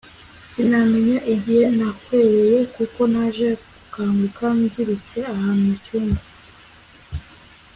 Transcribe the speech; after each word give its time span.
sinamenya 0.49 1.19
igihe 1.33 1.63
nahwereye 1.77 2.59
kuko 2.75 2.99
naje 3.13 3.47
gukanguka 3.61 4.45
nziritse 4.61 5.17
ahantu 5.33 5.63
mucyumba 5.69 6.21